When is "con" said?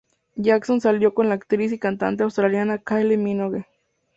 1.13-1.29